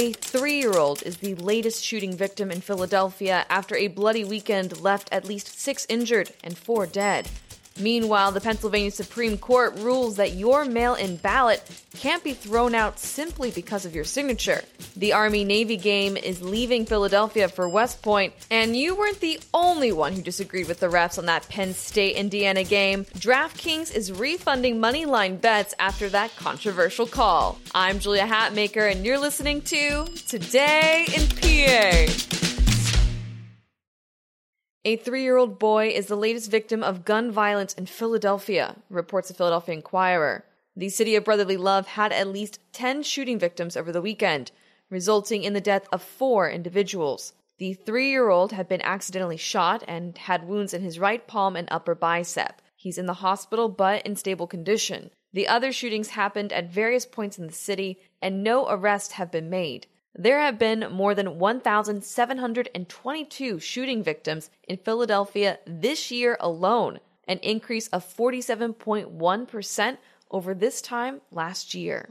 [0.00, 4.80] A three year old is the latest shooting victim in Philadelphia after a bloody weekend
[4.80, 7.28] left at least six injured and four dead.
[7.80, 11.62] Meanwhile, the Pennsylvania Supreme Court rules that your mail in ballot
[11.96, 14.62] can't be thrown out simply because of your signature.
[14.96, 19.92] The Army Navy game is leaving Philadelphia for West Point, and you weren't the only
[19.92, 23.04] one who disagreed with the refs on that Penn State Indiana game.
[23.16, 27.58] DraftKings is refunding moneyline bets after that controversial call.
[27.74, 32.39] I'm Julia Hatmaker, and you're listening to Today in PA.
[34.82, 39.28] A three year old boy is the latest victim of gun violence in Philadelphia, reports
[39.28, 40.46] the Philadelphia Inquirer.
[40.74, 44.52] The city of brotherly love had at least 10 shooting victims over the weekend,
[44.88, 47.34] resulting in the death of four individuals.
[47.58, 51.56] The three year old had been accidentally shot and had wounds in his right palm
[51.56, 52.62] and upper bicep.
[52.74, 55.10] He's in the hospital but in stable condition.
[55.34, 59.50] The other shootings happened at various points in the city, and no arrests have been
[59.50, 59.88] made.
[60.14, 66.98] There have been more than 1,722 shooting victims in Philadelphia this year alone,
[67.28, 69.96] an increase of 47.1%
[70.30, 72.10] over this time last year.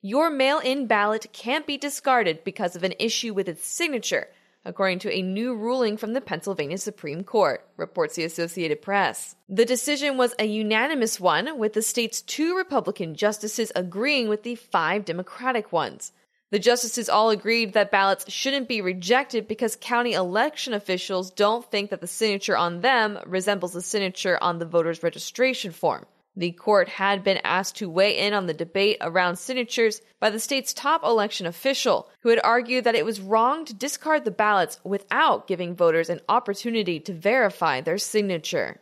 [0.00, 4.28] Your mail in ballot can't be discarded because of an issue with its signature,
[4.64, 9.36] according to a new ruling from the Pennsylvania Supreme Court, reports the Associated Press.
[9.48, 14.56] The decision was a unanimous one, with the state's two Republican justices agreeing with the
[14.56, 16.12] five Democratic ones.
[16.52, 21.88] The justices all agreed that ballots shouldn't be rejected because county election officials don't think
[21.88, 26.04] that the signature on them resembles the signature on the voter's registration form.
[26.36, 30.38] The court had been asked to weigh in on the debate around signatures by the
[30.38, 34.78] state's top election official, who had argued that it was wrong to discard the ballots
[34.84, 38.78] without giving voters an opportunity to verify their signature.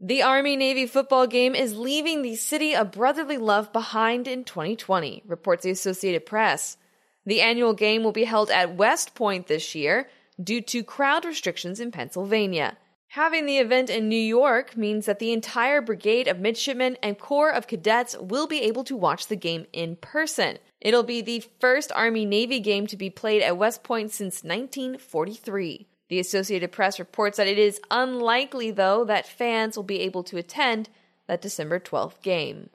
[0.00, 5.24] The Army Navy football game is leaving the city of brotherly love behind in 2020,
[5.26, 6.76] reports the Associated Press.
[7.26, 10.08] The annual game will be held at West Point this year
[10.40, 12.78] due to crowd restrictions in Pennsylvania.
[13.08, 17.50] Having the event in New York means that the entire brigade of midshipmen and corps
[17.50, 20.58] of cadets will be able to watch the game in person.
[20.80, 25.88] It'll be the first Army Navy game to be played at West Point since 1943.
[26.08, 30.38] The Associated Press reports that it is unlikely, though, that fans will be able to
[30.38, 30.88] attend
[31.26, 32.70] that December 12th game.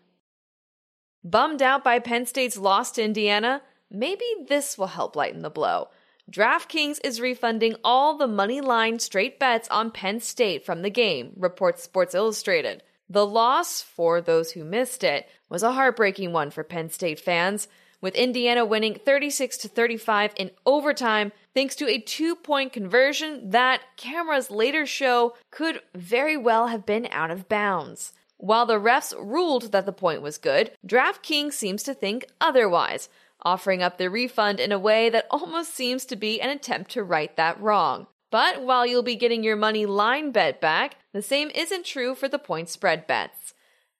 [1.23, 5.88] Bummed out by Penn State's loss to Indiana, maybe this will help lighten the blow.
[6.31, 11.33] DraftKings is refunding all the money line straight bets on Penn State from the game,
[11.35, 12.83] reports Sports Illustrated.
[13.09, 17.67] The loss, for those who missed it, was a heartbreaking one for Penn State fans
[18.03, 24.51] with Indiana winning 36 to 35 in overtime thanks to a two-point conversion that cameras
[24.51, 28.11] later show could very well have been out of bounds.
[28.35, 33.07] While the refs ruled that the point was good, DraftKings seems to think otherwise,
[33.41, 37.03] offering up the refund in a way that almost seems to be an attempt to
[37.03, 38.07] right that wrong.
[38.31, 42.27] But while you'll be getting your money line bet back, the same isn't true for
[42.27, 43.53] the point spread bets.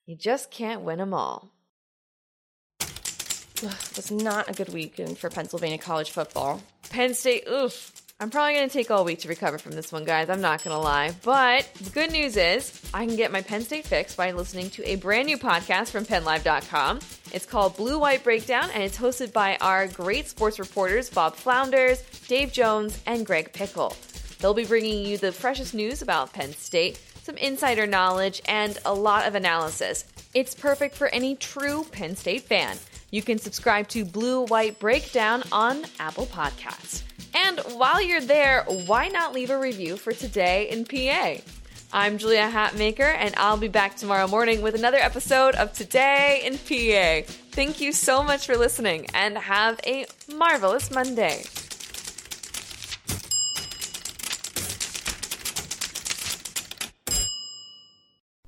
[0.06, 1.53] You just can't win them all
[3.96, 6.62] was not a good weekend for Pennsylvania college football.
[6.90, 7.92] Penn State, oof.
[8.20, 10.30] I'm probably going to take all week to recover from this one, guys.
[10.30, 11.14] I'm not going to lie.
[11.24, 14.90] But the good news is I can get my Penn State fix by listening to
[14.90, 17.00] a brand new podcast from PennLive.com.
[17.34, 22.02] It's called Blue White Breakdown, and it's hosted by our great sports reporters, Bob Flounders,
[22.28, 23.96] Dave Jones, and Greg Pickle.
[24.40, 28.94] They'll be bringing you the freshest news about Penn State, some insider knowledge, and a
[28.94, 30.06] lot of analysis.
[30.34, 32.78] It's perfect for any true Penn State fan.
[33.14, 37.04] You can subscribe to Blue White Breakdown on Apple Podcasts.
[37.36, 41.36] And while you're there, why not leave a review for today in PA?
[41.94, 46.54] I'm Julia Hatmaker, and I'll be back tomorrow morning with another episode of Today in
[46.54, 47.32] PA.
[47.52, 51.44] Thank you so much for listening, and have a marvelous Monday.